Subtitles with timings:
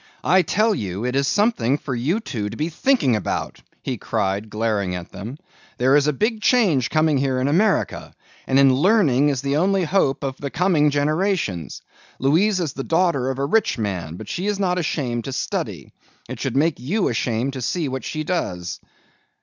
[0.23, 4.49] "I tell you it is something for you two to be thinking about," he cried,
[4.49, 5.37] glaring at them.
[5.77, 8.15] "There is a big change coming here in America
[8.47, 11.83] and in learning is the only hope of the coming generations.
[12.17, 15.93] Louise is the daughter of a rich man but she is not ashamed to study.
[16.27, 18.79] It should make you ashamed to see what she does."